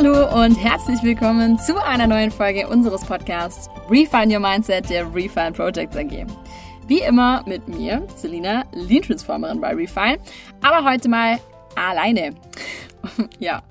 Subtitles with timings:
[0.00, 5.50] Hallo und herzlich willkommen zu einer neuen Folge unseres Podcasts Refine Your Mindset der Refine
[5.50, 6.24] Projects AG.
[6.86, 10.20] Wie immer mit mir, Selina, Lean Transformerin bei Refine,
[10.62, 11.40] aber heute mal
[11.74, 12.36] alleine.
[13.40, 13.64] ja,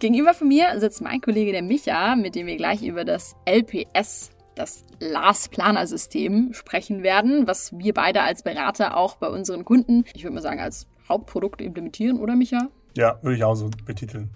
[0.00, 4.32] gegenüber von mir sitzt mein Kollege der Micha, mit dem wir gleich über das LPS,
[4.56, 10.06] das Last Planer System sprechen werden, was wir beide als Berater auch bei unseren Kunden,
[10.12, 12.68] ich würde mal sagen, als Hauptprodukt implementieren, oder Micha?
[12.96, 14.30] Ja, würde ich auch so betiteln.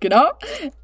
[0.00, 0.24] Genau.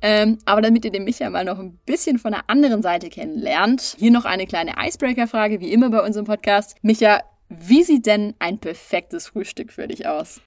[0.01, 3.97] Ähm, aber damit ihr den Micha mal noch ein bisschen von der anderen Seite kennenlernt,
[3.99, 6.77] hier noch eine kleine Icebreaker-Frage, wie immer bei unserem Podcast.
[6.83, 10.41] Micha, wie sieht denn ein perfektes Frühstück für dich aus?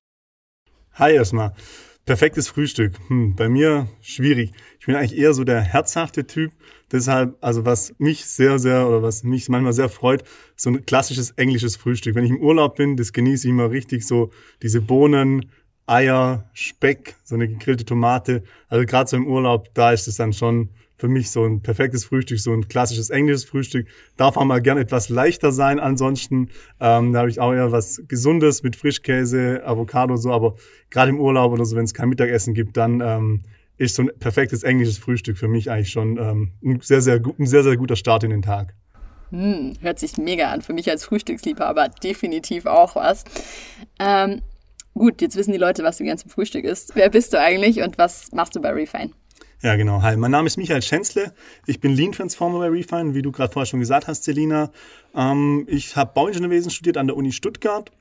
[0.93, 1.53] Hi erstmal.
[2.05, 2.93] Perfektes Frühstück.
[3.07, 4.51] Hm, bei mir schwierig.
[4.79, 6.51] Ich bin eigentlich eher so der herzhafte Typ.
[6.91, 10.23] Deshalb, also was mich sehr, sehr oder was mich manchmal sehr freut,
[10.55, 12.15] so ein klassisches englisches Frühstück.
[12.15, 14.31] Wenn ich im Urlaub bin, das genieße ich immer richtig so
[14.63, 15.51] diese Bohnen,
[15.89, 18.43] Eier, Speck, so eine gegrillte Tomate.
[18.67, 22.03] Also gerade so im Urlaub, da ist es dann schon für mich so ein perfektes
[22.05, 23.87] Frühstück, so ein klassisches englisches Frühstück.
[24.17, 25.79] Darf auch mal gern etwas leichter sein.
[25.79, 30.31] Ansonsten ähm, da habe ich auch eher was Gesundes mit Frischkäse, Avocado so.
[30.31, 30.55] Aber
[30.89, 33.43] gerade im Urlaub oder so, wenn es kein Mittagessen gibt, dann ähm,
[33.77, 37.47] ist so ein perfektes englisches Frühstück für mich eigentlich schon ähm, ein sehr, sehr, ein
[37.47, 38.75] sehr, sehr guter Start in den Tag.
[39.31, 40.61] Hm, hört sich mega an.
[40.61, 43.23] Für mich als Frühstücksliebhaber definitiv auch was.
[43.99, 44.41] Ähm,
[44.93, 46.95] Gut, jetzt wissen die Leute, was du gern zum Frühstück isst.
[46.95, 49.11] Wer bist du eigentlich und was machst du bei Refine?
[49.61, 50.01] Ja, genau.
[50.01, 51.33] Hi, mein Name ist Michael Schänzle.
[51.65, 54.71] Ich bin Lean Transformer bei Refine, wie du gerade vorher schon gesagt hast, Selina.
[55.13, 57.91] Ähm, ich habe Bauingenieurwesen studiert an der Uni Stuttgart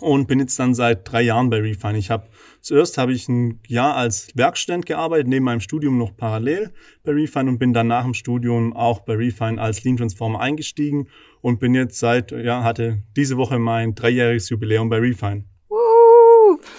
[0.00, 1.96] und bin jetzt dann seit drei Jahren bei Refine.
[1.96, 2.28] Ich habe
[2.60, 7.48] zuerst habe ich ein Jahr als Werkstudent gearbeitet, neben meinem Studium noch parallel bei Refine
[7.48, 11.08] und bin dann nach dem Studium auch bei Refine als Lean Transformer eingestiegen
[11.40, 15.44] und bin jetzt seit, ja, hatte diese Woche mein dreijähriges Jubiläum bei Refine.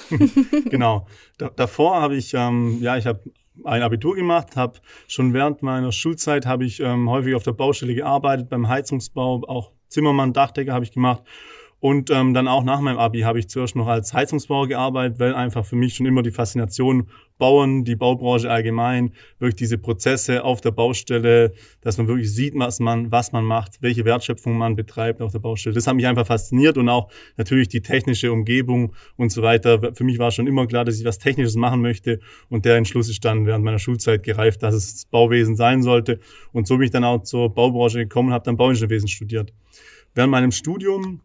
[0.70, 1.08] genau.
[1.38, 3.22] Da, davor habe ich, ähm, ja, ich habe
[3.64, 7.96] ein Abitur gemacht, habe schon während meiner Schulzeit habe ich ähm, häufig auf der Baustelle
[7.96, 11.24] gearbeitet, beim Heizungsbau, auch Zimmermann, Dachdecker habe ich gemacht
[11.80, 15.36] und ähm, dann auch nach meinem Abi habe ich zuerst noch als Heizungsbauer gearbeitet, weil
[15.36, 20.62] einfach für mich schon immer die Faszination Bauen, die Baubranche allgemein, wirklich diese Prozesse auf
[20.62, 25.22] der Baustelle, dass man wirklich sieht, was man, was man macht, welche Wertschöpfung man betreibt
[25.22, 25.76] auf der Baustelle.
[25.76, 29.94] Das hat mich einfach fasziniert und auch natürlich die technische Umgebung und so weiter.
[29.94, 32.20] Für mich war schon immer klar, dass ich was Technisches machen möchte
[32.50, 36.20] und der Entschluss ist dann während meiner Schulzeit gereift, dass es das Bauwesen sein sollte.
[36.54, 39.54] Und so bin ich dann auch zur Baubranche gekommen und habe dann Bauingenieurwesen studiert.
[40.14, 41.22] Während meinem Studium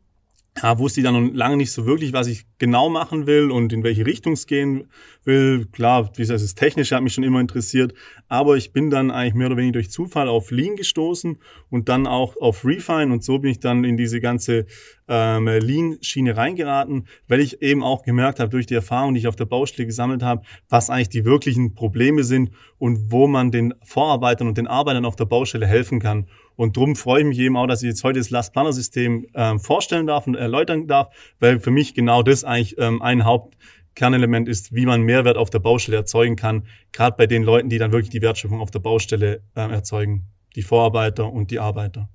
[0.60, 3.72] ja, wusste ich dann noch lange nicht so wirklich, was ich genau machen will und
[3.72, 4.88] in welche Richtung es gehen
[5.24, 5.66] will.
[5.72, 7.94] Klar, wie gesagt, das Technische hat mich schon immer interessiert,
[8.28, 11.38] aber ich bin dann eigentlich mehr oder weniger durch Zufall auf Lean gestoßen
[11.70, 14.66] und dann auch auf Refine und so bin ich dann in diese ganze
[15.10, 19.37] ähm, Lean-Schiene reingeraten, weil ich eben auch gemerkt habe durch die Erfahrung, die ich auf
[19.37, 24.47] der Baustelle gesammelt habe, was eigentlich die wirklichen Probleme sind und wo man den Vorarbeitern
[24.47, 26.28] und den Arbeitern auf der Baustelle helfen kann.
[26.54, 29.26] Und darum freue ich mich eben auch, dass ich jetzt heute das Last Planner System
[29.34, 34.48] ähm, vorstellen darf und erläutern darf, weil für mich genau das eigentlich ähm, ein Hauptkernelement
[34.48, 37.91] ist, wie man Mehrwert auf der Baustelle erzeugen kann, gerade bei den Leuten, die dann
[37.91, 42.09] wirklich die Wertschöpfung auf der Baustelle äh, erzeugen, die Vorarbeiter und die Arbeiter.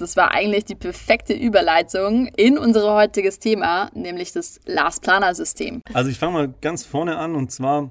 [0.00, 5.82] Das war eigentlich die perfekte Überleitung in unser heutiges Thema, nämlich das Last Planner System.
[5.92, 7.90] Also ich fange mal ganz vorne an und zwar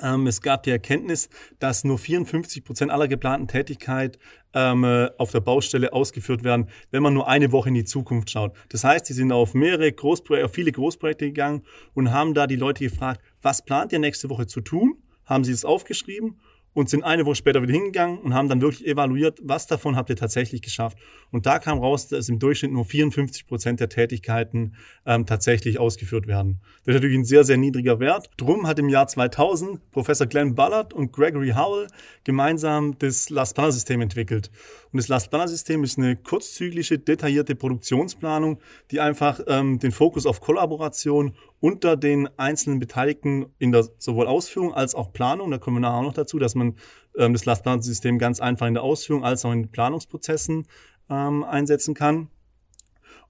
[0.00, 4.18] ähm, es gab die Erkenntnis, dass nur 54 Prozent aller geplanten Tätigkeit
[4.54, 8.30] ähm, äh, auf der Baustelle ausgeführt werden, wenn man nur eine Woche in die Zukunft
[8.30, 8.52] schaut.
[8.68, 11.62] Das heißt, die sind auf mehrere Großprojekte, auf viele Großprojekte gegangen
[11.94, 15.02] und haben da die Leute gefragt, was plant ihr nächste Woche zu tun?
[15.24, 16.38] Haben sie es aufgeschrieben
[16.76, 20.10] und sind eine Woche später wieder hingegangen und haben dann wirklich evaluiert, was davon habt
[20.10, 20.98] ihr tatsächlich geschafft.
[21.30, 24.74] Und da kam raus, dass im Durchschnitt nur 54 Prozent der Tätigkeiten
[25.06, 26.60] ähm, tatsächlich ausgeführt werden.
[26.84, 28.28] Das ist natürlich ein sehr, sehr niedriger Wert.
[28.36, 31.86] Drum hat im Jahr 2000 Professor Glenn Ballard und Gregory Howell
[32.24, 34.50] gemeinsam das Last Planner System entwickelt.
[34.96, 38.60] Und das Last Planner System ist eine kurzzyklische, detaillierte Produktionsplanung,
[38.90, 44.72] die einfach ähm, den Fokus auf Kollaboration unter den einzelnen Beteiligten in der sowohl Ausführung
[44.72, 46.76] als auch Planung, da kommen wir nachher auch noch dazu, dass man
[47.14, 50.66] ähm, das Lastplanungssystem ganz einfach in der Ausführung als auch in Planungsprozessen
[51.10, 52.30] ähm, einsetzen kann.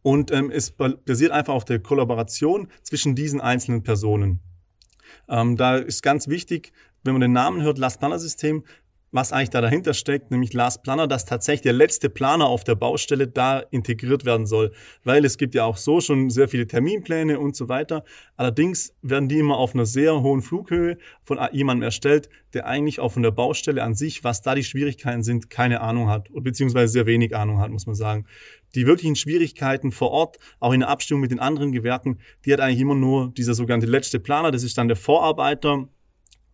[0.02, 4.38] Und ähm, es basiert einfach auf der Kollaboration zwischen diesen einzelnen Personen.
[5.28, 6.72] Ähm, da ist ganz wichtig,
[7.02, 8.62] wenn man den Namen hört, Lastplaner-System,
[9.12, 12.74] was eigentlich da dahinter steckt, nämlich Last Planner, dass tatsächlich der letzte Planer auf der
[12.74, 14.72] Baustelle da integriert werden soll.
[15.04, 18.04] Weil es gibt ja auch so schon sehr viele Terminpläne und so weiter.
[18.36, 23.12] Allerdings werden die immer auf einer sehr hohen Flughöhe von jemandem erstellt, der eigentlich auch
[23.12, 26.28] von der Baustelle an sich, was da die Schwierigkeiten sind, keine Ahnung hat.
[26.32, 28.26] Beziehungsweise sehr wenig Ahnung hat, muss man sagen.
[28.74, 32.60] Die wirklichen Schwierigkeiten vor Ort, auch in der Abstimmung mit den anderen Gewerken, die hat
[32.60, 35.88] eigentlich immer nur dieser sogenannte letzte Planer, das ist dann der Vorarbeiter,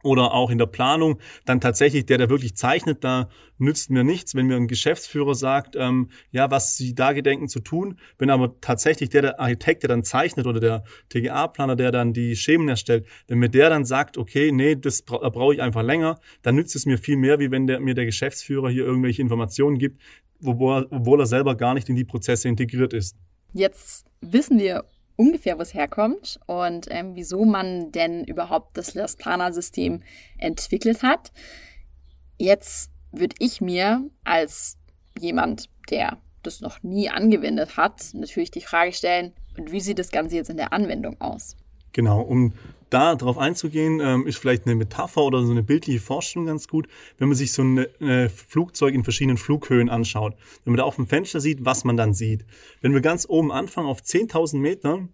[0.03, 3.29] oder auch in der Planung, dann tatsächlich der, der wirklich zeichnet, da
[3.59, 7.61] nützt mir nichts, wenn mir ein Geschäftsführer sagt, ähm, ja, was sie da gedenken zu
[7.61, 7.99] tun.
[8.19, 12.37] Wenn aber tatsächlich der, der Architekt, der dann zeichnet oder der TGA-Planer, der dann die
[12.37, 16.19] Schemen erstellt, wenn mir der dann sagt, okay, nee, das bra brauche ich einfach länger,
[16.43, 19.79] dann nützt es mir viel mehr, wie wenn der, mir der Geschäftsführer hier irgendwelche Informationen
[19.79, 20.01] gibt,
[20.45, 23.17] obwohl, obwohl er selber gar nicht in die Prozesse integriert ist.
[23.53, 24.85] Jetzt wissen wir
[25.23, 30.03] ungefähr, wo es herkommt und ähm, wieso man denn überhaupt das Last-Planer-System
[30.39, 31.33] entwickelt hat.
[32.39, 34.79] Jetzt würde ich mir als
[35.19, 40.11] jemand, der das noch nie angewendet hat, natürlich die Frage stellen, und wie sieht das
[40.11, 41.57] Ganze jetzt in der Anwendung aus?
[41.93, 42.55] Genau, um
[42.93, 46.89] da drauf einzugehen, ähm, ist vielleicht eine Metapher oder so eine bildliche Vorstellung ganz gut,
[47.19, 50.35] wenn man sich so ein äh, Flugzeug in verschiedenen Flughöhen anschaut.
[50.65, 52.45] Wenn man da auf dem Fenster sieht, was man dann sieht.
[52.81, 55.09] Wenn wir ganz oben anfangen auf 10.000 Meter,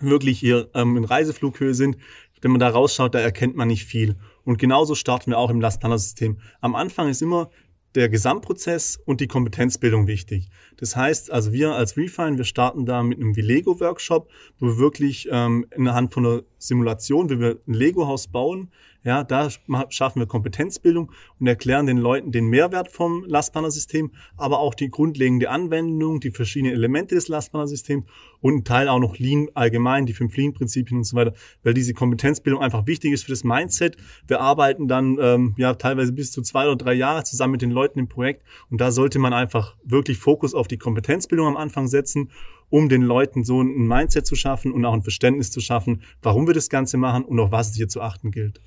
[0.00, 1.96] wirklich hier ähm, in Reiseflughöhe sind,
[2.40, 4.16] wenn man da rausschaut, da erkennt man nicht viel.
[4.44, 6.38] Und genauso starten wir auch im Lastplaner-System.
[6.60, 7.50] Am Anfang ist immer
[7.94, 10.48] der Gesamtprozess und die Kompetenzbildung wichtig.
[10.76, 15.28] Das heißt, also wir als Refine, wir starten da mit einem Vilego-Workshop, wo wir wirklich
[15.30, 18.70] ähm, anhand von einer Simulation, wie wir ein Lego-Haus bauen,
[19.04, 19.50] ja, da
[19.90, 25.50] schaffen wir Kompetenzbildung und erklären den Leuten den Mehrwert vom Lastplaner-System, aber auch die grundlegende
[25.50, 28.06] Anwendung, die verschiedenen Elemente des Lastplaner-Systems
[28.44, 31.32] und ein Teil auch noch Lean allgemein, die fünf Lean-Prinzipien und so weiter,
[31.62, 33.96] weil diese Kompetenzbildung einfach wichtig ist für das Mindset.
[34.28, 37.70] Wir arbeiten dann ähm, ja teilweise bis zu zwei oder drei Jahre zusammen mit den
[37.70, 41.88] Leuten im Projekt und da sollte man einfach wirklich Fokus auf die Kompetenzbildung am Anfang
[41.88, 42.30] setzen
[42.70, 46.46] um den Leuten so ein Mindset zu schaffen und auch ein Verständnis zu schaffen, warum
[46.46, 48.60] wir das Ganze machen und auf was es hier zu achten gilt.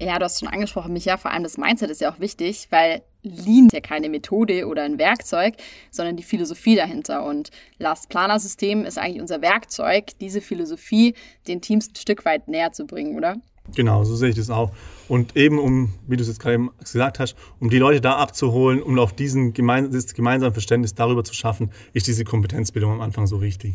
[0.00, 3.02] Ja, du hast schon angesprochen, Micha, vor allem das Mindset ist ja auch wichtig, weil
[3.30, 5.54] Lean ist ja keine Methode oder ein Werkzeug,
[5.90, 7.24] sondern die Philosophie dahinter.
[7.24, 11.14] Und Last Planer System ist eigentlich unser Werkzeug, diese Philosophie
[11.46, 13.36] den Teams ein Stück weit näher zu bringen, oder?
[13.74, 14.72] Genau, so sehe ich das auch.
[15.08, 18.82] Und eben um, wie du es jetzt gerade gesagt hast, um die Leute da abzuholen,
[18.82, 23.26] um auf diesen gemein, das gemeinsame Verständnis darüber zu schaffen, ist diese Kompetenzbildung am Anfang
[23.26, 23.74] so wichtig.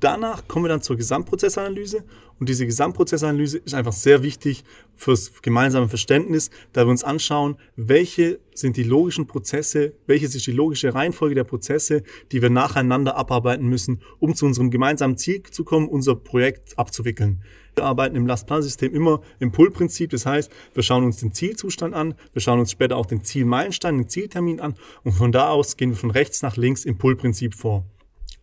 [0.00, 2.04] Danach kommen wir dann zur Gesamtprozessanalyse
[2.38, 4.62] und diese Gesamtprozessanalyse ist einfach sehr wichtig
[4.94, 10.52] fürs gemeinsame Verständnis, da wir uns anschauen, welche sind die logischen Prozesse, welche ist die
[10.52, 15.64] logische Reihenfolge der Prozesse, die wir nacheinander abarbeiten müssen, um zu unserem gemeinsamen Ziel zu
[15.64, 17.42] kommen, unser Projekt abzuwickeln.
[17.74, 22.14] Wir arbeiten im Lastplansystem immer im Pull-Prinzip, das heißt, wir schauen uns den Zielzustand an,
[22.34, 25.90] wir schauen uns später auch den Zielmeilenstein, den Zieltermin an und von da aus gehen
[25.90, 27.86] wir von rechts nach links im Pull-Prinzip vor.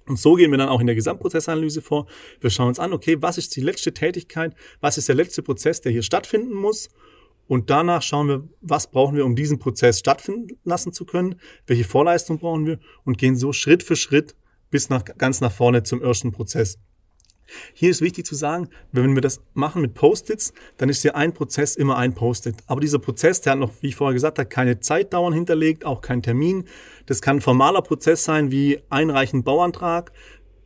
[0.07, 2.07] Und so gehen wir dann auch in der Gesamtprozessanalyse vor.
[2.41, 5.81] Wir schauen uns an, okay, was ist die letzte Tätigkeit, was ist der letzte Prozess,
[5.81, 6.89] der hier stattfinden muss.
[7.47, 11.35] Und danach schauen wir, was brauchen wir, um diesen Prozess stattfinden lassen zu können,
[11.67, 14.35] welche Vorleistung brauchen wir und gehen so Schritt für Schritt
[14.71, 16.79] bis nach, ganz nach vorne zum ersten Prozess.
[17.74, 21.34] Hier ist wichtig zu sagen, wenn wir das machen mit Post-its, dann ist ja ein
[21.34, 22.56] Prozess immer ein Post-it.
[22.68, 26.01] Aber dieser Prozess, der hat noch, wie ich vorher gesagt habe, keine Zeitdauern hinterlegt, auch
[26.01, 26.66] keinen Termin.
[27.06, 30.12] Das kann ein formaler Prozess sein, wie einreichen Bauantrag,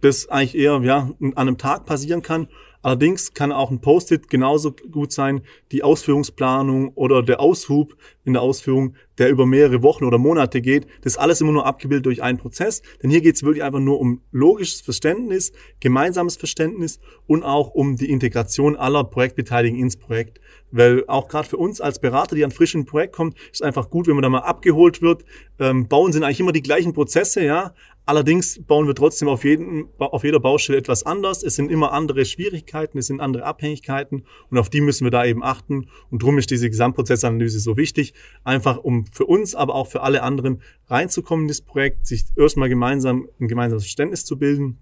[0.01, 2.47] das eigentlich eher ja, an einem Tag passieren kann.
[2.81, 5.41] Allerdings kann auch ein Post-it genauso gut sein,
[5.71, 7.97] die Ausführungsplanung oder der Aushub
[8.27, 10.85] in der Ausführung, der über mehrere Wochen oder Monate geht.
[11.01, 12.81] Das ist alles immer nur abgebildet durch einen Prozess.
[13.01, 17.95] Denn hier geht es wirklich einfach nur um logisches Verständnis, gemeinsames Verständnis und auch um
[17.95, 20.41] die Integration aller Projektbeteiligten ins Projekt.
[20.71, 24.07] Weil auch gerade für uns als Berater, die an frischen Projekt kommen, ist einfach gut,
[24.07, 25.23] wenn man da mal abgeholt wird.
[25.57, 27.73] Ähm, bauen sind eigentlich immer die gleichen Prozesse, ja,
[28.07, 31.43] Allerdings bauen wir trotzdem auf, jeden, auf jeder Baustelle etwas anders.
[31.43, 35.25] Es sind immer andere Schwierigkeiten, es sind andere Abhängigkeiten und auf die müssen wir da
[35.25, 35.89] eben achten.
[36.09, 38.13] Und darum ist diese Gesamtprozessanalyse so wichtig,
[38.43, 42.69] einfach um für uns, aber auch für alle anderen reinzukommen in das Projekt, sich erstmal
[42.69, 44.77] gemeinsam ein gemeinsames Verständnis zu bilden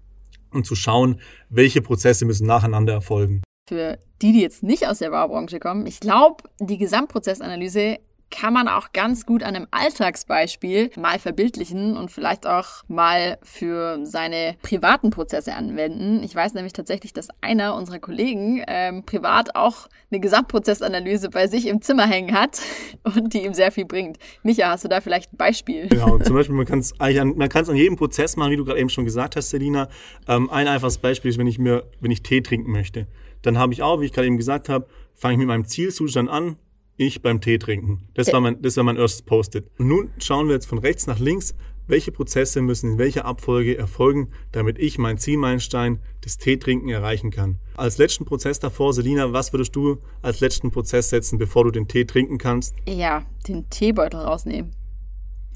[0.52, 3.42] und zu schauen, welche Prozesse müssen nacheinander erfolgen.
[3.68, 7.98] Für die, die jetzt nicht aus der Baubranche kommen, ich glaube, die Gesamtprozessanalyse
[8.30, 14.00] kann man auch ganz gut an einem Alltagsbeispiel mal verbildlichen und vielleicht auch mal für
[14.04, 16.22] seine privaten Prozesse anwenden.
[16.22, 21.66] Ich weiß nämlich tatsächlich, dass einer unserer Kollegen ähm, privat auch eine Gesamtprozessanalyse bei sich
[21.66, 22.60] im Zimmer hängen hat
[23.04, 24.18] und die ihm sehr viel bringt.
[24.42, 25.88] Micha, hast du da vielleicht ein Beispiel?
[25.88, 28.80] Genau, zum Beispiel, man kann es an, man an jedem Prozess machen, wie du gerade
[28.80, 29.88] eben schon gesagt hast, Selina.
[30.28, 33.06] Ähm, ein einfaches Beispiel ist, wenn ich mir, wenn ich Tee trinken möchte.
[33.42, 36.28] Dann habe ich auch, wie ich gerade eben gesagt habe, fange ich mit meinem Zielzustand
[36.28, 36.56] an,
[36.96, 38.08] ich beim Tee trinken.
[38.14, 39.70] Das war mein, das war mein erstes Post-it.
[39.78, 41.54] Und nun schauen wir jetzt von rechts nach links,
[41.86, 47.58] welche Prozesse müssen in welcher Abfolge erfolgen, damit ich mein Zielmeilenstein des Teetrinken erreichen kann.
[47.76, 51.86] Als letzten Prozess davor, Selina, was würdest du als letzten Prozess setzen, bevor du den
[51.86, 52.74] Tee trinken kannst?
[52.88, 54.72] Ja, den Teebeutel rausnehmen.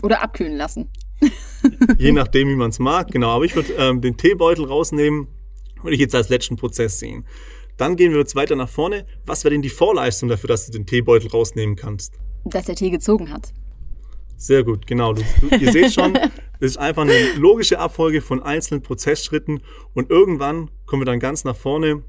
[0.03, 0.89] Oder abkühlen lassen.
[1.99, 3.31] Je nachdem, wie man es mag, genau.
[3.31, 5.27] Aber ich würde ähm, den Teebeutel rausnehmen,
[5.83, 7.25] würde ich jetzt als letzten Prozess sehen.
[7.81, 9.07] Dann gehen wir jetzt weiter nach vorne.
[9.25, 12.21] Was wäre denn die Vorleistung dafür, dass du den Teebeutel rausnehmen kannst?
[12.45, 13.55] Dass der Tee gezogen hat.
[14.37, 15.15] Sehr gut, genau.
[15.15, 19.63] Du, du, ihr seht schon, das ist einfach eine logische Abfolge von einzelnen Prozessschritten
[19.95, 22.03] und irgendwann kommen wir dann ganz nach vorne.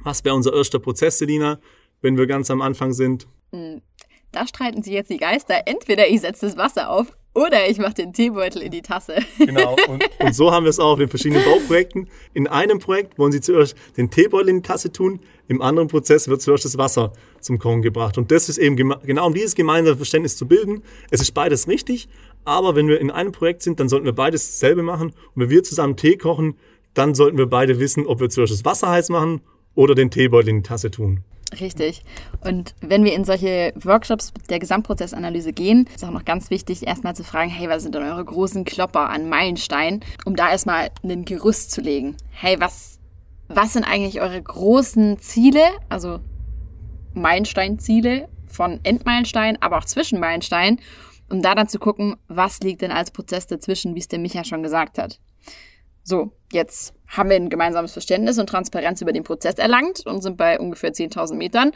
[0.00, 1.60] Was wäre unser erster Prozess, Selina,
[2.02, 3.26] wenn wir ganz am Anfang sind?
[4.32, 5.62] Da streiten sich jetzt die Geister.
[5.66, 9.16] Entweder ich setze das Wasser auf oder ich mache den Teebeutel in die Tasse.
[9.38, 9.76] Genau.
[9.88, 12.08] Und, und so haben wir es auch auf den verschiedenen Bauprojekten.
[12.32, 16.28] In einem Projekt wollen Sie zuerst den Teebeutel in die Tasse tun, im anderen Prozess
[16.28, 18.18] wird zuerst das Wasser zum Kochen gebracht.
[18.18, 20.82] Und das ist eben genau um dieses gemeinsame Verständnis zu bilden.
[21.10, 22.08] Es ist beides richtig,
[22.44, 25.08] aber wenn wir in einem Projekt sind, dann sollten wir beides dasselbe machen.
[25.08, 26.56] Und wenn wir zusammen Tee kochen,
[26.94, 29.42] dann sollten wir beide wissen, ob wir zuerst das Wasser heiß machen
[29.74, 31.22] oder den Teebeutel in die Tasse tun.
[31.60, 32.02] Richtig.
[32.40, 37.14] Und wenn wir in solche Workshops der Gesamtprozessanalyse gehen, ist auch noch ganz wichtig, erstmal
[37.14, 41.24] zu fragen, hey, was sind denn eure großen Klopper an Meilensteinen, um da erstmal ein
[41.24, 42.16] Gerüst zu legen.
[42.30, 42.98] Hey, was,
[43.48, 46.18] was sind eigentlich eure großen Ziele, also
[47.14, 50.80] Meilensteinziele von Endmeilenstein, aber auch Zwischenmeilenstein,
[51.30, 54.44] um da dann zu gucken, was liegt denn als Prozess dazwischen, wie es der Micha
[54.44, 55.20] schon gesagt hat.
[56.08, 60.36] So, jetzt haben wir ein gemeinsames Verständnis und Transparenz über den Prozess erlangt und sind
[60.36, 61.72] bei ungefähr 10.000 Metern.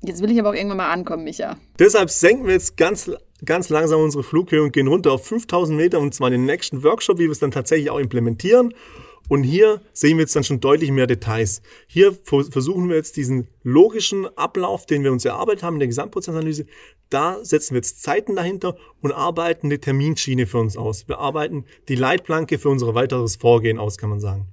[0.00, 1.56] Jetzt will ich aber auch irgendwann mal ankommen, Micha.
[1.76, 3.10] Deshalb senken wir jetzt ganz,
[3.44, 6.84] ganz langsam unsere Flughöhe und gehen runter auf 5000 Meter und zwar in den nächsten
[6.84, 8.74] Workshop, wie wir es dann tatsächlich auch implementieren.
[9.32, 11.62] Und hier sehen wir jetzt dann schon deutlich mehr Details.
[11.86, 16.66] Hier versuchen wir jetzt diesen logischen Ablauf, den wir uns erarbeitet haben in der Gesamtprozessanalyse,
[17.08, 21.08] da setzen wir jetzt Zeiten dahinter und arbeiten eine Terminschiene für uns aus.
[21.08, 24.48] Wir arbeiten die Leitplanke für unser weiteres Vorgehen aus, kann man sagen.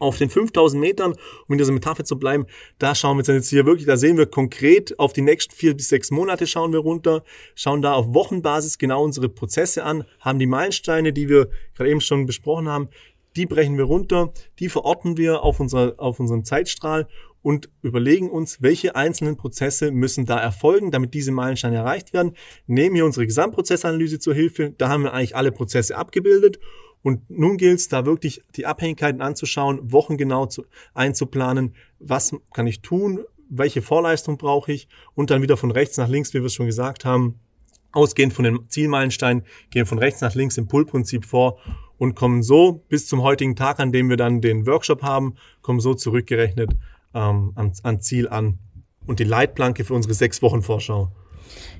[0.00, 2.46] Auf den 5000 Metern, um in dieser Metapher zu bleiben,
[2.78, 5.88] da schauen wir jetzt hier wirklich, da sehen wir konkret auf die nächsten vier bis
[5.88, 7.22] sechs Monate schauen wir runter,
[7.54, 12.00] schauen da auf Wochenbasis genau unsere Prozesse an, haben die Meilensteine, die wir gerade eben
[12.00, 12.88] schon besprochen haben,
[13.36, 17.06] die brechen wir runter, die verorten wir auf, unserer, auf unserem Zeitstrahl
[17.42, 22.32] und überlegen uns, welche einzelnen Prozesse müssen da erfolgen, damit diese Meilensteine erreicht werden.
[22.66, 24.74] Nehmen hier unsere Gesamtprozessanalyse zur Hilfe.
[24.76, 26.58] Da haben wir eigentlich alle Prozesse abgebildet.
[27.02, 32.82] Und nun gilt es, da wirklich die Abhängigkeiten anzuschauen, wochengenau zu, einzuplanen, was kann ich
[32.82, 36.54] tun, welche Vorleistung brauche ich und dann wieder von rechts nach links, wie wir es
[36.54, 37.40] schon gesagt haben,
[37.92, 41.58] ausgehend von den Zielmeilensteinen, gehen von rechts nach links im Pull-Prinzip vor
[42.00, 45.80] und kommen so bis zum heutigen Tag, an dem wir dann den Workshop haben, kommen
[45.80, 46.72] so zurückgerechnet
[47.12, 48.58] ähm, an, an Ziel an.
[49.06, 51.12] Und die Leitplanke für unsere sechs Wochen Vorschau.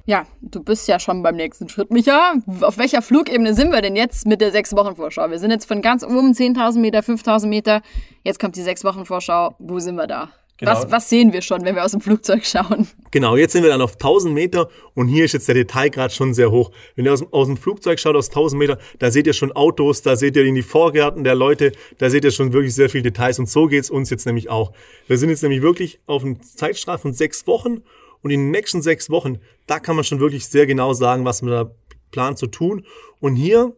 [0.04, 2.34] Ja, du bist ja schon beim nächsten Schritt, Micha.
[2.60, 5.30] Auf welcher Flugebene sind wir denn jetzt mit der sechs Wochen Vorschau?
[5.30, 7.80] Wir sind jetzt von ganz oben 10.000 Meter, 5.000 Meter.
[8.22, 9.54] Jetzt kommt die sechs Wochen Vorschau.
[9.58, 10.28] Wo sind wir da?
[10.60, 10.72] Genau.
[10.72, 12.86] Was, was sehen wir schon, wenn wir aus dem Flugzeug schauen?
[13.10, 16.34] Genau, jetzt sind wir dann auf 1000 Meter und hier ist jetzt der Detailgrad schon
[16.34, 16.70] sehr hoch.
[16.96, 20.02] Wenn ihr aus, aus dem Flugzeug schaut, aus 1000 Meter, da seht ihr schon Autos,
[20.02, 23.04] da seht ihr in die Vorgärten der Leute, da seht ihr schon wirklich sehr viele
[23.04, 24.72] Details und so geht's uns jetzt nämlich auch.
[25.06, 27.82] Wir sind jetzt nämlich wirklich auf einem Zeitstrahl von sechs Wochen
[28.22, 31.40] und in den nächsten sechs Wochen, da kann man schon wirklich sehr genau sagen, was
[31.40, 31.70] man da
[32.10, 32.84] plant zu tun.
[33.18, 33.72] Und hier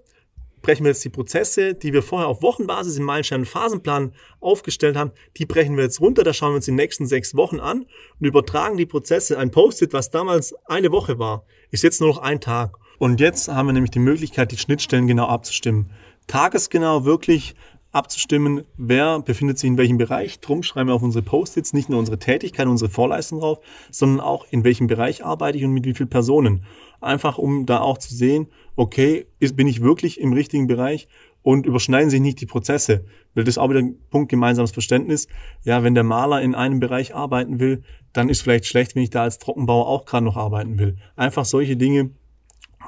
[0.62, 4.96] brechen wir jetzt die Prozesse, die wir vorher auf Wochenbasis im Meilenstein- und Phasenplan aufgestellt
[4.96, 6.22] haben, die brechen wir jetzt runter.
[6.22, 7.86] Da schauen wir uns die nächsten sechs Wochen an
[8.20, 9.38] und übertragen die Prozesse.
[9.38, 12.76] Ein Post-it, was damals eine Woche war, ist jetzt nur noch ein Tag.
[12.98, 15.90] Und jetzt haben wir nämlich die Möglichkeit, die Schnittstellen genau abzustimmen.
[16.28, 17.54] Tagesgenau wirklich
[17.92, 20.40] abzustimmen, wer befindet sich in welchem Bereich.
[20.40, 24.46] Drum schreiben wir auf unsere Post-its nicht nur unsere Tätigkeit, unsere Vorleistung drauf, sondern auch
[24.50, 26.64] in welchem Bereich arbeite ich und mit wie vielen Personen.
[27.00, 31.08] Einfach um da auch zu sehen, okay, ist, bin ich wirklich im richtigen Bereich
[31.42, 33.04] und überschneiden sich nicht die Prozesse.
[33.34, 35.28] Weil das ist auch wieder ein Punkt gemeinsames Verständnis.
[35.64, 37.82] Ja, wenn der Maler in einem Bereich arbeiten will,
[38.12, 40.96] dann ist vielleicht schlecht, wenn ich da als Trockenbauer auch gerade noch arbeiten will.
[41.16, 42.10] Einfach solche Dinge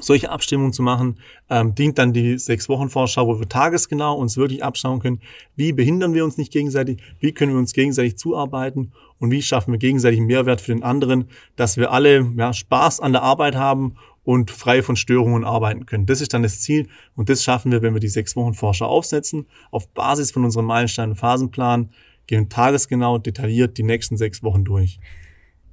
[0.00, 1.18] solche Abstimmungen zu machen,
[1.50, 5.20] ähm, dient dann die sechs Wochen Vorschau, wo wir tagesgenau uns wirklich abschauen können,
[5.56, 9.72] wie behindern wir uns nicht gegenseitig, wie können wir uns gegenseitig zuarbeiten und wie schaffen
[9.72, 13.96] wir gegenseitig Mehrwert für den anderen, dass wir alle ja, Spaß an der Arbeit haben
[14.24, 16.06] und frei von Störungen arbeiten können.
[16.06, 18.86] Das ist dann das Ziel und das schaffen wir, wenn wir die sechs Wochen Vorschau
[18.86, 21.90] aufsetzen, auf Basis von unserem Meilenstein- und Phasenplan,
[22.26, 24.98] gehen tagesgenau, detailliert die nächsten sechs Wochen durch.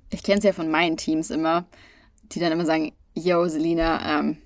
[0.09, 1.65] Ich kenne es ja von meinen Teams immer,
[2.33, 4.37] die dann immer sagen, yo, Selina, ähm,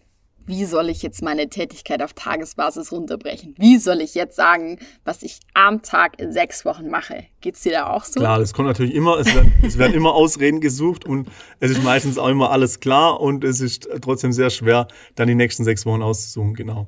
[0.47, 3.55] wie soll ich jetzt meine Tätigkeit auf Tagesbasis runterbrechen?
[3.57, 7.25] Wie soll ich jetzt sagen, was ich am Tag in sechs Wochen mache?
[7.41, 8.19] Geht's dir da auch so?
[8.19, 11.29] Klar, das kommt natürlich immer, es werden, es werden immer Ausreden gesucht und
[11.59, 15.35] es ist meistens auch immer alles klar und es ist trotzdem sehr schwer, dann die
[15.35, 16.87] nächsten sechs Wochen auszusuchen, genau.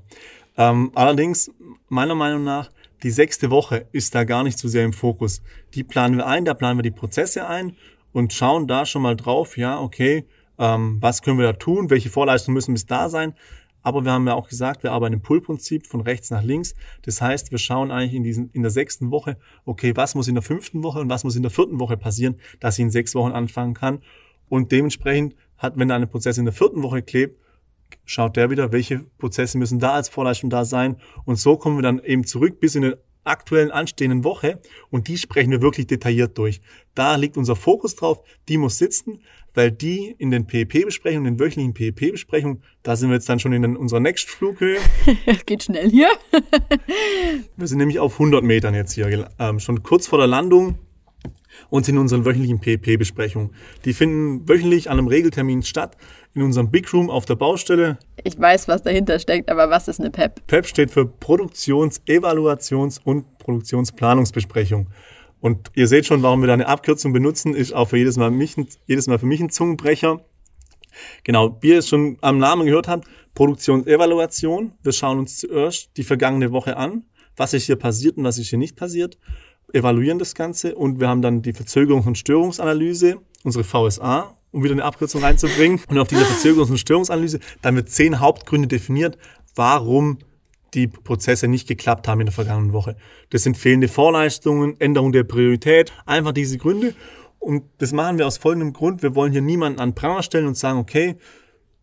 [0.56, 1.52] Ähm, allerdings,
[1.90, 2.70] meiner Meinung nach,
[3.04, 5.42] die sechste Woche ist da gar nicht so sehr im Fokus.
[5.74, 7.76] Die planen wir ein, da planen wir die Prozesse ein
[8.12, 10.26] und schauen da schon mal drauf, ja, okay,
[10.60, 13.34] ähm, was können wir da tun, welche Vorleistungen müssen bis da sein.
[13.84, 16.76] Aber wir haben ja auch gesagt, wir arbeiten im Pull-Prinzip von rechts nach links.
[17.04, 20.36] Das heißt, wir schauen eigentlich in, diesen, in der sechsten Woche, okay, was muss in
[20.36, 23.16] der fünften Woche und was muss in der vierten Woche passieren, dass ich in sechs
[23.16, 24.00] Wochen anfangen kann.
[24.50, 27.40] Und dementsprechend hat, wenn da ein Prozess in der vierten Woche klebt,
[28.04, 30.98] schaut der wieder, welche Prozesse müssen da als Vorleistung da sein.
[31.24, 32.96] Und so kommen wir dann eben zurück bis in den
[33.28, 36.62] aktuellen anstehenden Woche und die sprechen wir wirklich detailliert durch.
[36.96, 39.22] Da liegt unser Fokus drauf, die muss sitzen,
[39.58, 43.76] weil die in den PEP-Besprechungen, den wöchentlichen PEP-Besprechungen, da sind wir jetzt dann schon in
[43.76, 44.78] unserer Next-Flughöhe.
[45.48, 46.10] Geht schnell hier.
[47.58, 50.78] wir sind nämlich auf 100 Metern jetzt hier, ähm, schon kurz vor der Landung
[51.72, 53.50] und sind in unseren wöchentlichen PEP-Besprechungen.
[53.84, 55.98] Die finden wöchentlich an einem Regeltermin statt
[56.36, 57.98] in unserem Big Room auf der Baustelle.
[58.24, 60.46] Ich weiß, was dahinter steckt, aber was ist eine PEP?
[60.46, 64.88] PEP steht für Produktions-, Evaluations- und Produktionsplanungsbesprechung.
[65.40, 68.32] Und ihr seht schon, warum wir da eine Abkürzung benutzen, ist auch für jedes Mal,
[68.32, 68.56] mich,
[68.88, 70.22] jedes Mal für mich ein Zungenbrecher.
[71.24, 74.74] Genau, wie ihr es schon am Namen gehört habt, Produktionsevaluation.
[74.82, 77.04] Wir schauen uns zuerst die vergangene Woche an,
[77.36, 79.20] was ist hier passiert und was ist hier nicht passiert,
[79.74, 84.74] evaluieren das Ganze und wir haben dann die Verzögerungs- und Störungsanalyse, unsere VSA, um wieder
[84.74, 85.80] eine Abkürzung reinzubringen.
[85.88, 89.18] Und auf dieser Verzögerungs- und Störungsanalyse, dann wird zehn Hauptgründe definiert,
[89.56, 90.18] warum
[90.74, 92.96] die Prozesse nicht geklappt haben in der vergangenen Woche.
[93.30, 96.94] Das sind fehlende Vorleistungen, Änderung der Priorität, einfach diese Gründe.
[97.40, 99.04] Und das machen wir aus folgendem Grund.
[99.04, 101.16] Wir wollen hier niemanden an Pranger stellen und sagen, okay,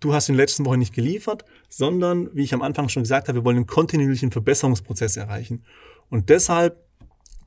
[0.00, 3.28] du hast in den letzten Wochen nicht geliefert, sondern, wie ich am Anfang schon gesagt
[3.28, 5.64] habe, wir wollen einen kontinuierlichen Verbesserungsprozess erreichen.
[6.10, 6.84] Und deshalb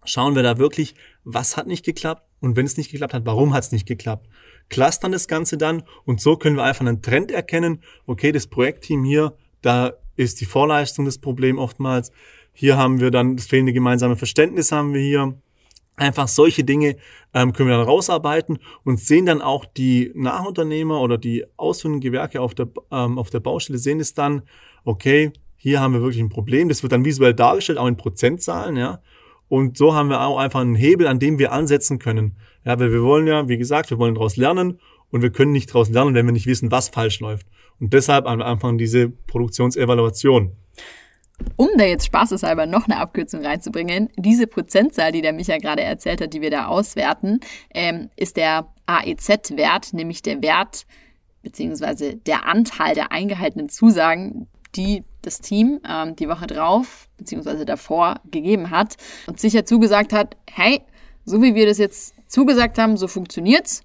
[0.06, 3.54] schauen wir da wirklich, was hat nicht geklappt und wenn es nicht geklappt hat, warum
[3.54, 4.28] hat es nicht geklappt
[4.70, 7.82] clustern das Ganze dann und so können wir einfach einen Trend erkennen.
[8.06, 12.12] Okay, das Projektteam hier, da ist die Vorleistung das Problem oftmals.
[12.52, 15.36] Hier haben wir dann das fehlende gemeinsame Verständnis haben wir hier.
[15.96, 16.96] Einfach solche Dinge
[17.34, 22.40] ähm, können wir dann rausarbeiten und sehen dann auch die Nachunternehmer oder die ausführenden Gewerke
[22.40, 24.44] auf der, ähm, auf der Baustelle sehen es dann,
[24.84, 26.70] okay, hier haben wir wirklich ein Problem.
[26.70, 29.02] Das wird dann visuell dargestellt, auch in Prozentzahlen, ja.
[29.50, 32.36] Und so haben wir auch einfach einen Hebel, an dem wir ansetzen können.
[32.66, 35.70] Ja, weil wir wollen ja, wie gesagt, wir wollen daraus lernen und wir können nicht
[35.70, 37.48] daraus lernen, wenn wir nicht wissen, was falsch läuft.
[37.80, 40.52] Und deshalb am Anfang diese Produktionsevaluation.
[41.56, 46.22] Um da jetzt spaßeshalber noch eine Abkürzung reinzubringen, diese Prozentzahl, die der Micha gerade erzählt
[46.22, 47.40] hat, die wir da auswerten,
[47.74, 50.88] ähm, ist der AEZ-Wert, nämlich der Wert
[51.44, 52.16] bzw.
[52.16, 57.66] der Anteil der eingehaltenen Zusagen, die das Team ähm, die Woche drauf bzw.
[57.66, 60.82] davor gegeben hat und sicher zugesagt hat, hey,
[61.24, 63.84] so wie wir das jetzt zugesagt haben, so funktioniert's.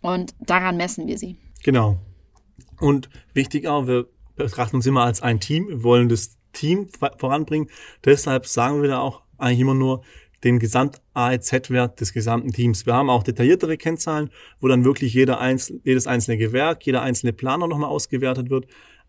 [0.00, 1.36] Und daran messen wir sie.
[1.64, 1.98] Genau.
[2.80, 5.68] Und wichtig auch, wir betrachten uns immer als ein Team.
[5.68, 6.88] Wir wollen das Team
[7.18, 7.68] voranbringen.
[8.04, 10.02] Deshalb sagen wir da auch eigentlich immer nur
[10.44, 12.86] den Gesamt-AEZ-Wert des gesamten Teams.
[12.86, 17.32] Wir haben auch detailliertere Kennzahlen, wo dann wirklich jeder einzel jedes einzelne Gewerk, jeder einzelne
[17.32, 18.66] Planer nochmal ausgewertet wird.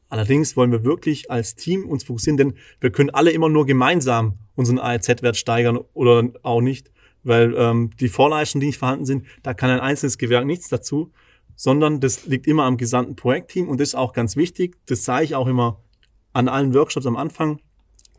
[0.09, 4.39] Allerdings wollen wir wirklich als Team uns fokussieren, denn wir können alle immer nur gemeinsam
[4.55, 6.89] unseren AEZ-Wert steigern oder auch nicht
[7.23, 11.11] weil ähm, die Vorleistungen, die nicht vorhanden sind, da kann ein einzelnes Gewerk nichts dazu,
[11.59, 14.77] sondern das liegt immer am gesamten Projektteam und das ist auch ganz wichtig.
[14.85, 15.83] Das sage ich auch immer
[16.31, 17.59] an allen Workshops am Anfang.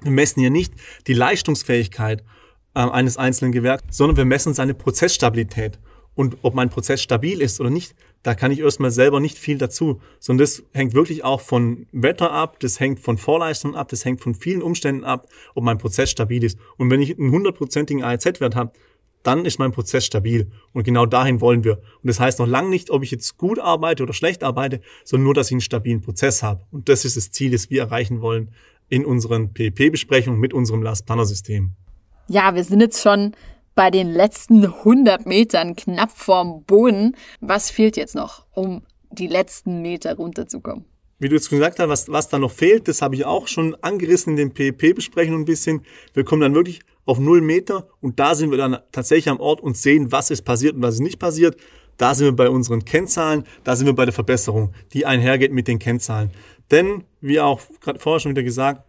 [0.03, 0.75] Wir messen hier nicht
[1.07, 2.23] die Leistungsfähigkeit
[2.75, 5.79] äh, eines einzelnen Gewerks, sondern wir messen seine Prozessstabilität.
[6.15, 9.57] Und ob mein Prozess stabil ist oder nicht, da kann ich erstmal selber nicht viel
[9.57, 14.05] dazu, sondern das hängt wirklich auch von Wetter ab, das hängt von Vorleistungen ab, das
[14.05, 16.59] hängt von vielen Umständen ab, ob mein Prozess stabil ist.
[16.77, 18.73] Und wenn ich einen hundertprozentigen AEZ-Wert habe,
[19.23, 20.51] dann ist mein Prozess stabil.
[20.73, 21.79] Und genau dahin wollen wir.
[21.79, 25.25] Und das heißt noch lange nicht, ob ich jetzt gut arbeite oder schlecht arbeite, sondern
[25.25, 26.65] nur, dass ich einen stabilen Prozess habe.
[26.71, 28.51] Und das ist das Ziel, das wir erreichen wollen
[28.89, 31.73] in unseren PEP-Besprechungen mit unserem Last Planner System.
[32.29, 33.33] Ja, wir sind jetzt schon
[33.75, 37.17] bei den letzten 100 Metern knapp vorm Boden.
[37.41, 40.85] Was fehlt jetzt noch, um die letzten Meter runterzukommen?
[41.19, 43.75] Wie du jetzt gesagt hast, was, was da noch fehlt, das habe ich auch schon
[43.83, 45.83] angerissen in den PEP-Besprechungen ein bisschen.
[46.15, 46.81] Wir kommen dann wirklich
[47.11, 50.43] auf null Meter und da sind wir dann tatsächlich am Ort und sehen, was ist
[50.43, 51.57] passiert und was ist nicht passiert.
[51.97, 55.67] Da sind wir bei unseren Kennzahlen, da sind wir bei der Verbesserung, die einhergeht mit
[55.67, 56.31] den Kennzahlen.
[56.71, 58.85] Denn, wie auch gerade vorher schon wieder gesagt,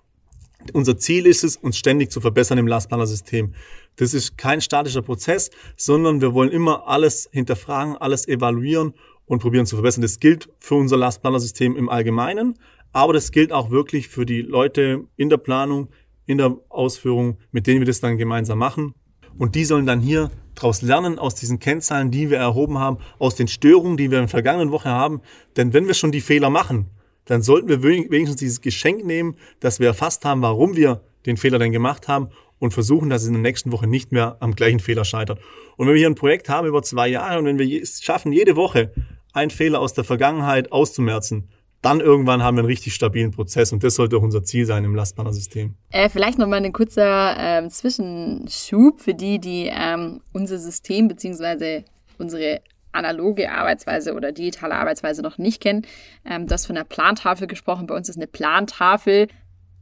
[0.71, 3.55] unser Ziel ist es, uns ständig zu verbessern im Lastplaner-System.
[3.95, 8.93] Das ist kein statischer Prozess, sondern wir wollen immer alles hinterfragen, alles evaluieren
[9.25, 10.03] und probieren zu verbessern.
[10.03, 12.53] Das gilt für unser Lastplaner-System im Allgemeinen,
[12.93, 15.89] aber das gilt auch wirklich für die Leute in der Planung,
[16.25, 18.93] in der Ausführung, mit denen wir das dann gemeinsam machen.
[19.37, 23.35] Und die sollen dann hier daraus lernen, aus diesen Kennzahlen, die wir erhoben haben, aus
[23.35, 25.21] den Störungen, die wir in der vergangenen Woche haben.
[25.57, 26.87] Denn wenn wir schon die Fehler machen,
[27.25, 31.59] dann sollten wir wenigstens dieses Geschenk nehmen, dass wir erfasst haben, warum wir den Fehler
[31.59, 32.29] denn gemacht haben
[32.59, 35.39] und versuchen, dass es in der nächsten Woche nicht mehr am gleichen Fehler scheitert.
[35.77, 38.33] Und wenn wir hier ein Projekt haben über zwei Jahre und wenn wir es schaffen,
[38.33, 38.91] jede Woche
[39.33, 41.49] einen Fehler aus der Vergangenheit auszumerzen,
[41.81, 44.83] dann irgendwann haben wir einen richtig stabilen Prozess und das sollte auch unser Ziel sein
[44.83, 45.75] im Lastplaner-System.
[45.89, 51.83] Äh, vielleicht nochmal ein kurzer ähm, Zwischenschub für die, die ähm, unser System bzw.
[52.19, 55.87] unsere analoge Arbeitsweise oder digitale Arbeitsweise noch nicht kennen.
[56.25, 57.87] Ähm, das von der Plantafel gesprochen.
[57.87, 59.27] Bei uns ist eine Plantafel.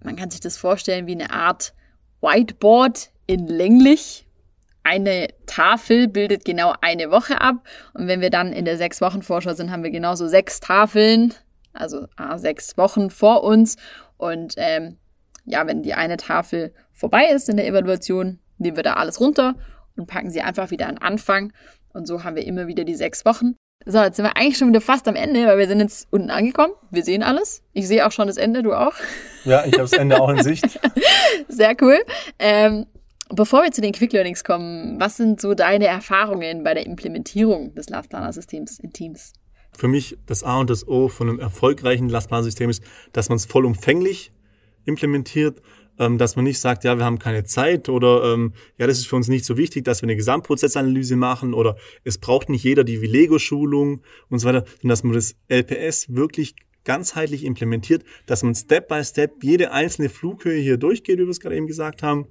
[0.03, 1.73] Man kann sich das vorstellen wie eine Art
[2.21, 4.25] Whiteboard in länglich.
[4.83, 7.55] Eine Tafel bildet genau eine Woche ab.
[7.93, 11.33] Und wenn wir dann in der sechs Wochen Vorschau sind, haben wir genauso sechs Tafeln,
[11.73, 13.77] also ah, sechs Wochen vor uns.
[14.17, 14.97] Und ähm,
[15.45, 19.55] ja, wenn die eine Tafel vorbei ist in der Evaluation, nehmen wir da alles runter
[19.95, 21.53] und packen sie einfach wieder an Anfang.
[21.93, 23.55] Und so haben wir immer wieder die sechs Wochen.
[23.85, 26.29] So, jetzt sind wir eigentlich schon wieder fast am Ende, weil wir sind jetzt unten
[26.29, 26.73] angekommen.
[26.91, 27.63] Wir sehen alles.
[27.73, 28.93] Ich sehe auch schon das Ende, du auch.
[29.45, 30.79] Ja, ich habe das Ende auch in Sicht.
[31.47, 31.97] Sehr cool.
[32.39, 32.87] Ähm,
[33.29, 37.73] bevor wir zu den Quick Learnings kommen, was sind so deine Erfahrungen bei der Implementierung
[37.73, 39.33] des Lastplaner-Systems in Teams?
[39.77, 43.45] Für mich das A und das O von einem erfolgreichen Lastplaner-System ist, dass man es
[43.45, 44.31] vollumfänglich
[44.85, 45.61] implementiert
[45.99, 49.07] ähm, dass man nicht sagt, ja, wir haben keine Zeit oder ähm, ja, das ist
[49.07, 52.83] für uns nicht so wichtig, dass wir eine Gesamtprozessanalyse machen oder es braucht nicht jeder
[52.83, 56.55] die Lego-Schulung und so weiter, sondern dass man das LPS wirklich
[56.85, 61.41] ganzheitlich implementiert, dass man Step by Step jede einzelne Flughöhe hier durchgeht, wie wir es
[61.41, 62.27] gerade eben gesagt haben.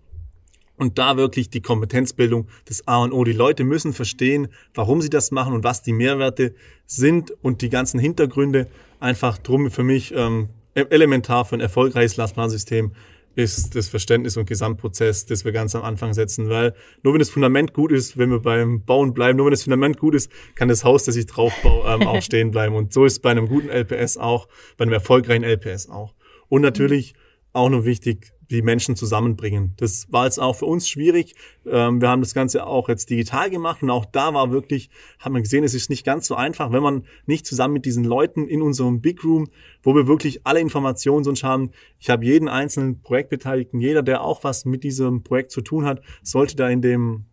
[0.79, 3.25] Und da wirklich die Kompetenzbildung des A und O.
[3.25, 6.55] Die Leute müssen verstehen, warum sie das machen und was die Mehrwerte
[6.87, 8.69] sind und die ganzen Hintergründe.
[9.01, 12.93] Einfach drum für mich ähm, e-, elementar für ein erfolgreiches Lastplansystem
[13.39, 17.31] ist das Verständnis und Gesamtprozess, das wir ganz am Anfang setzen, weil nur wenn das
[17.31, 20.69] Fundament gut ist, wenn wir beim Bauen bleiben, nur wenn das Fundament gut ist, kann
[20.69, 22.75] das Haus, das ich drauf baue, ähm, auch stehen bleiben.
[22.75, 26.15] Und so ist bei einem guten LPS auch, bei einem erfolgreichen LPS auch.
[26.49, 27.15] Und natürlich
[27.59, 29.75] auch noch wichtig, die Menschen zusammenbringen.
[29.77, 31.35] Das war jetzt auch für uns schwierig.
[31.67, 35.35] Ähm, wir haben das Ganze auch jetzt digital gemacht und auch da war wirklich, haben
[35.35, 38.49] wir gesehen, es ist nicht ganz so einfach, wenn man nicht zusammen mit diesen Leuten
[38.49, 39.49] in unserem Big Room,
[39.83, 41.71] wo wir wirklich alle Informationen sonst haben.
[41.99, 46.01] Ich habe jeden einzelnen Projektbeteiligten, jeder, der auch was mit diesem Projekt zu tun hat,
[46.23, 47.27] sollte da in dem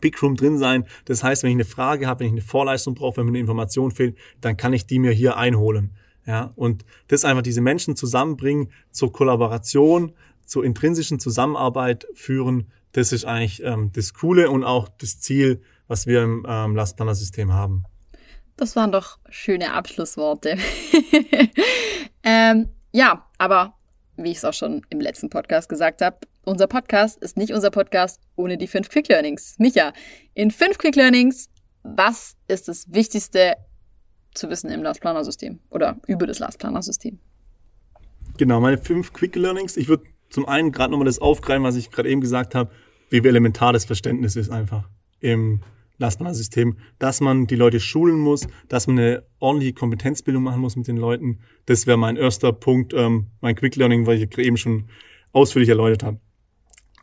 [0.00, 0.84] Big Room drin sein.
[1.04, 3.40] Das heißt, wenn ich eine Frage habe, wenn ich eine Vorleistung brauche, wenn mir eine
[3.40, 5.96] Information fehlt, dann kann ich die mir hier einholen.
[6.28, 10.12] Ja, und das einfach diese Menschen zusammenbringen zur Kollaboration,
[10.44, 16.06] zur intrinsischen Zusammenarbeit führen, das ist eigentlich ähm, das Coole und auch das Ziel, was
[16.06, 17.84] wir im ähm, Lastplaner-System haben.
[18.56, 20.58] Das waren doch schöne Abschlussworte.
[22.22, 23.74] ähm, ja, aber
[24.18, 27.70] wie ich es auch schon im letzten Podcast gesagt habe, unser Podcast ist nicht unser
[27.70, 29.54] Podcast ohne die fünf Quick Learnings.
[29.58, 29.94] Micha,
[30.34, 31.48] in fünf Quick Learnings,
[31.84, 33.54] was ist das Wichtigste
[34.34, 37.18] zu wissen im Lastplaner-System oder über das Lastplaner-System?
[38.36, 39.76] Genau, meine fünf Quick Learnings.
[39.76, 42.70] Ich würde zum einen gerade nochmal das aufgreifen, was ich gerade eben gesagt habe,
[43.10, 44.88] wie elementar das Verständnis ist einfach
[45.20, 45.60] im
[45.98, 50.86] Lastplaner-System, dass man die Leute schulen muss, dass man eine ordentliche Kompetenzbildung machen muss mit
[50.86, 51.40] den Leuten.
[51.66, 54.84] Das wäre mein erster Punkt, ähm, mein Quick Learning, weil ich eben schon
[55.32, 56.20] ausführlich erläutert habe.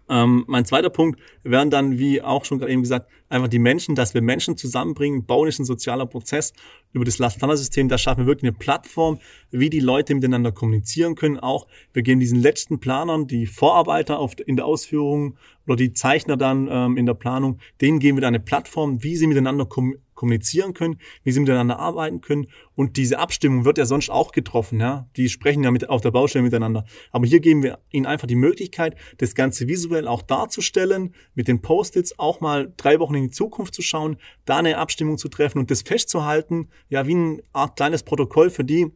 [0.10, 3.96] Ähm, mein zweiter Punkt wären dann, wie auch schon gerade eben gesagt, einfach die Menschen,
[3.96, 5.26] dass wir Menschen zusammenbringen.
[5.26, 6.54] Bauen ist ein sozialer Prozess
[6.94, 7.90] über das Last-Planner-System.
[7.90, 9.20] Da schaffen wir wirklich eine Plattform,
[9.52, 11.40] wie die Leute miteinander kommunizieren können.
[11.40, 16.38] Auch wir geben diesen letzten Planern, die Vorarbeiter auf, in der Ausführung oder die Zeichner
[16.38, 20.74] dann ähm, in der Planung, denen geben wir eine Plattform, wie sie miteinander kommunizieren kommunizieren
[20.74, 22.48] können, wie sie miteinander arbeiten können.
[22.74, 24.80] Und diese Abstimmung wird ja sonst auch getroffen.
[24.80, 25.08] Ja?
[25.16, 26.86] Die sprechen ja mit, auf der Baustelle miteinander.
[27.12, 31.62] Aber hier geben wir ihnen einfach die Möglichkeit, das Ganze visuell auch darzustellen, mit den
[31.62, 35.60] Post-its auch mal drei Wochen in die Zukunft zu schauen, da eine Abstimmung zu treffen
[35.60, 38.92] und das festzuhalten, ja, wie eine Art kleines Protokoll für die,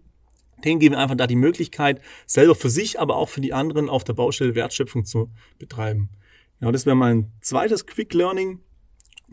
[0.63, 3.89] denen geben wir einfach da die Möglichkeit, selber für sich, aber auch für die anderen
[3.89, 6.09] auf der Baustelle Wertschöpfung zu betreiben.
[6.61, 8.59] Ja, das wäre mein zweites Quick Learning.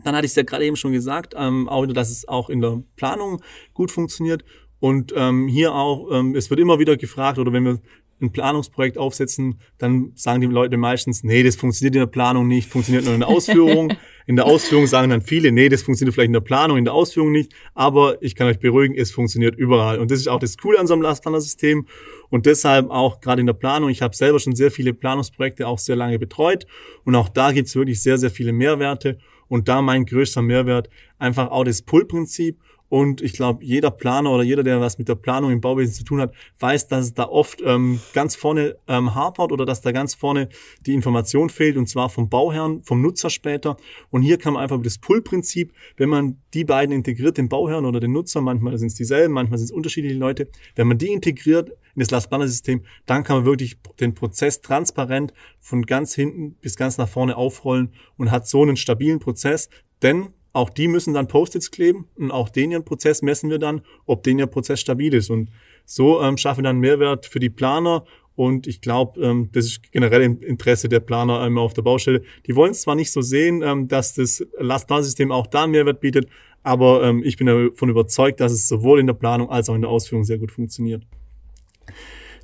[0.03, 2.61] Dann hatte ich es ja gerade eben schon gesagt, ähm, auch, dass es auch in
[2.61, 3.41] der Planung
[3.73, 4.43] gut funktioniert.
[4.79, 7.79] Und ähm, hier auch, ähm, es wird immer wieder gefragt, oder wenn wir
[8.21, 12.69] ein Planungsprojekt aufsetzen, dann sagen die Leute meistens, nee, das funktioniert in der Planung nicht,
[12.69, 13.93] funktioniert nur in der Ausführung.
[14.29, 16.93] In der Ausführung sagen dann viele, nee, das funktioniert vielleicht in der Planung, in der
[16.93, 17.53] Ausführung nicht.
[17.75, 19.99] Aber ich kann euch beruhigen, es funktioniert überall.
[19.99, 21.87] Und das ist auch das Coole an so einem Lastplaner-System.
[22.29, 25.79] Und deshalb auch gerade in der Planung, ich habe selber schon sehr viele Planungsprojekte auch
[25.79, 26.67] sehr lange betreut.
[27.05, 29.17] Und auch da gibt es wirklich sehr, sehr viele Mehrwerte.
[29.47, 34.43] Und da mein größter Mehrwert einfach auch das Pull-Prinzip und ich glaube, jeder Planer oder
[34.43, 37.27] jeder, der was mit der Planung im Bauwesen zu tun hat, weiß, dass es da
[37.27, 40.47] oft ähm, ganz vorne ähm, hapert oder dass da ganz vorne
[40.85, 43.75] die Information fehlt und zwar vom Bauherrn, vom Nutzer später.
[44.09, 47.99] Und hier kann man einfach das Pull-Prinzip, wenn man die beiden integriert, den Bauherrn oder
[47.99, 51.69] den Nutzer, manchmal sind es dieselben, manchmal sind es unterschiedliche Leute, wenn man die integriert
[51.69, 56.97] in das Last-Planner-System, dann kann man wirklich den Prozess transparent von ganz hinten bis ganz
[56.97, 59.67] nach vorne aufrollen und hat so einen stabilen Prozess.
[60.03, 63.81] Denn auch die müssen dann Post-its kleben und auch den ihren Prozess messen wir dann,
[64.05, 65.29] ob den ihr Prozess stabil ist.
[65.29, 65.49] Und
[65.85, 68.03] So ähm, schaffen wir dann Mehrwert für die Planer
[68.35, 72.23] und ich glaube, ähm, das ist generell im Interesse der Planer ähm, auf der Baustelle.
[72.45, 76.27] Die wollen es zwar nicht so sehen, ähm, dass das Lastplansystem auch da Mehrwert bietet,
[76.63, 79.81] aber ähm, ich bin davon überzeugt, dass es sowohl in der Planung als auch in
[79.81, 81.03] der Ausführung sehr gut funktioniert.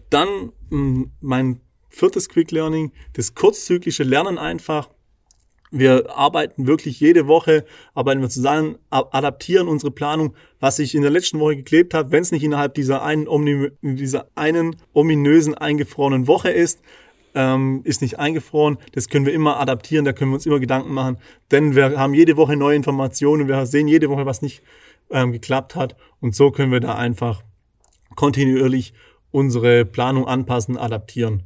[0.09, 4.89] Dann mh, mm, mein viertes Quick Learning, das kurzzyklische Lernen einfach.
[5.75, 11.09] Wir arbeiten wirklich jede Woche, arbeiten wir zusammen, adaptieren unsere Planung, was ich in der
[11.09, 13.25] letzten Woche geklebt habe, wenn es nicht innerhalb dieser einen,
[13.81, 16.83] dieser einen ominösen eingefrorenen Woche ist,
[17.33, 18.77] ähm, ist nicht eingefroren.
[18.91, 21.17] Das können wir immer adaptieren, da können wir uns immer Gedanken machen,
[21.49, 24.61] denn wir haben jede Woche neue Informationen, wir sehen jede Woche, was nicht
[25.09, 27.41] ähm, geklappt hat und so können wir da einfach
[28.15, 28.93] kontinuierlich
[29.31, 31.41] unsere Planung anpassen, adaptieren.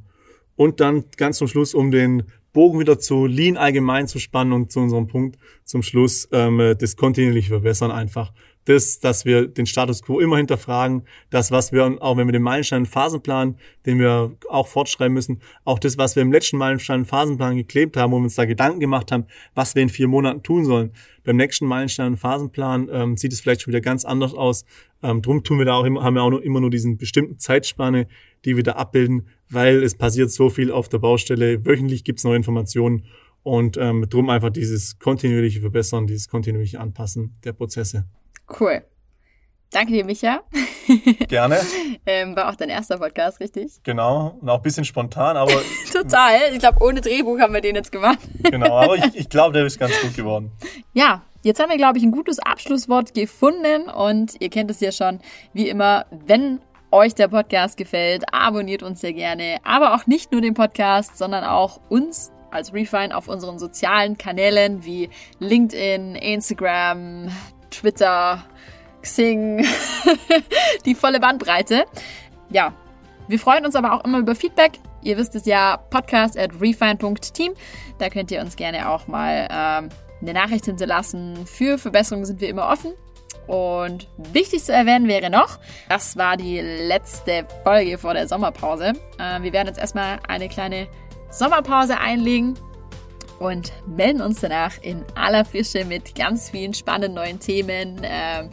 [0.58, 2.24] Und dann ganz zum Schluss, um den
[2.58, 6.96] Bogen wieder zu Lean allgemein zu spannen und zu unserem Punkt zum Schluss, ähm, das
[6.96, 8.34] kontinuierliche Verbessern einfach.
[8.68, 12.42] Das, dass wir den Status quo immer hinterfragen, das, was wir, auch wenn wir den
[12.42, 18.12] Meilenstein-Phasenplan, den wir auch fortschreiben müssen, auch das, was wir im letzten Meilenstein-Phasenplan geklebt haben,
[18.12, 19.26] wo wir uns da Gedanken gemacht haben,
[19.56, 20.92] was wir in vier Monaten tun sollen.
[21.24, 24.66] Beim nächsten Meilenstein-Phasenplan ähm, sieht es vielleicht schon wieder ganz anders aus.
[25.02, 27.40] Ähm, drum tun wir da auch immer, haben wir auch noch immer nur diesen bestimmten
[27.40, 28.08] Zeitspanne,
[28.44, 31.66] die wir da abbilden, weil es passiert so viel auf der Baustelle.
[31.66, 33.06] Wöchentlich gibt es neue Informationen
[33.44, 38.06] und ähm, drum einfach dieses kontinuierliche Verbessern, dieses kontinuierliche Anpassen der Prozesse.
[38.60, 38.84] Cool.
[39.72, 40.44] Danke dir, Micha.
[41.28, 41.60] Gerne.
[42.06, 43.74] ähm, war auch dein erster Podcast, richtig?
[43.84, 45.52] Genau, und auch ein bisschen spontan, aber.
[45.92, 46.54] Total.
[46.54, 48.20] Ich glaube, ohne Drehbuch haben wir den jetzt gemacht.
[48.44, 50.52] genau, aber ich, ich glaube, der ist ganz gut geworden.
[50.94, 54.94] Ja, jetzt haben wir, glaube ich, ein gutes Abschlusswort gefunden und ihr kennt es ja
[54.94, 55.20] schon,
[55.52, 59.58] wie immer, wenn euch der Podcast gefällt, abonniert uns sehr gerne.
[59.66, 64.86] Aber auch nicht nur den Podcast, sondern auch uns als Refine auf unseren sozialen Kanälen
[64.86, 67.30] wie LinkedIn, Instagram,
[67.80, 68.44] Twitter,
[69.02, 69.64] Xing,
[70.86, 71.86] die volle Bandbreite.
[72.50, 72.74] Ja,
[73.28, 74.80] wir freuen uns aber auch immer über Feedback.
[75.04, 77.54] Ihr wisst es ja, podcast at refine.team.
[78.00, 79.90] Da könnt ihr uns gerne auch mal ähm,
[80.22, 81.46] eine Nachricht hinterlassen.
[81.46, 82.94] Für Verbesserungen sind wir immer offen.
[83.46, 88.94] Und wichtig zu erwähnen wäre noch, das war die letzte Folge vor der Sommerpause.
[89.20, 90.88] Äh, wir werden jetzt erstmal eine kleine
[91.30, 92.58] Sommerpause einlegen
[93.40, 98.02] und melden uns danach in aller Frische mit ganz vielen spannenden neuen Themen.
[98.04, 98.50] Ähm,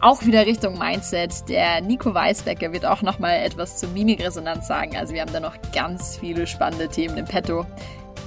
[0.00, 1.48] auch wieder Richtung Mindset.
[1.48, 4.96] Der Nico Weisbecker wird auch nochmal etwas zur Mimikresonanz sagen.
[4.96, 7.64] Also wir haben da noch ganz viele spannende Themen im Petto.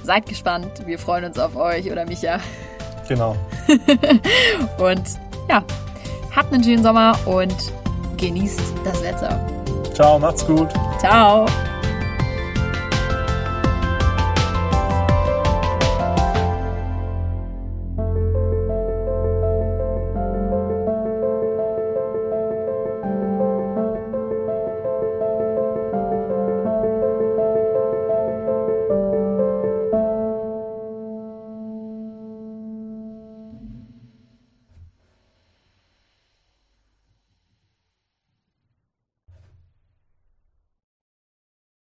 [0.02, 2.40] Seid gespannt, wir freuen uns auf euch oder Micha.
[3.08, 3.36] Genau.
[4.78, 5.02] und
[5.48, 5.64] ja,
[6.34, 7.72] Habt einen schönen Sommer und
[8.16, 9.46] genießt das Wetter.
[9.94, 10.68] Ciao, macht's gut.
[10.98, 11.46] Ciao.